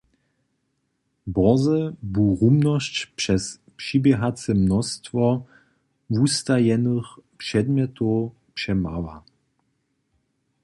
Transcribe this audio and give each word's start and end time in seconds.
Bórze 1.35 1.95
bu 2.13 2.37
rumnosć 2.39 3.05
přez 3.15 3.59
přiběrace 3.75 4.53
mnóstwo 4.61 5.25
wustajenych 6.15 7.07
předmjetow 7.37 8.19
přemała. 8.55 9.15